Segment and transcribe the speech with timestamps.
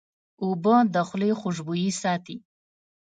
[0.43, 2.35] اوبه د خولې خوشبویي ساتي.